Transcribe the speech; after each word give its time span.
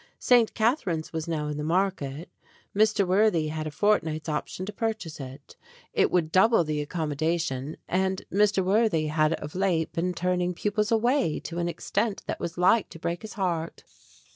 "St. 0.17 0.55
Catherine's" 0.55 1.13
was 1.13 1.27
now 1.27 1.45
in 1.45 1.57
the 1.57 1.63
market. 1.63 2.31
Mr. 2.75 3.05
Worthy 3.07 3.49
had 3.49 3.67
a 3.67 3.69
fortnight's 3.69 4.27
option 4.27 4.65
to 4.65 4.73
purchase 4.73 5.19
it 5.19 5.55
It 5.93 6.07
20 6.07 6.09
STORIES 6.09 6.11
WITHOUT 6.11 6.11
TEARS 6.11 6.11
would 6.13 6.31
double 6.31 6.63
the 6.63 6.81
accommodation, 6.81 7.77
and 7.87 8.23
Mr. 8.33 8.65
Worthy 8.65 9.07
had 9.09 9.33
of 9.33 9.53
late 9.53 9.93
been 9.93 10.15
turning 10.15 10.55
pupils 10.55 10.91
away 10.91 11.39
to 11.41 11.59
an 11.59 11.69
extent 11.69 12.23
that 12.25 12.39
was 12.39 12.57
like 12.57 12.89
to 12.89 12.97
break 12.97 13.21
his 13.21 13.33
heart. 13.33 13.83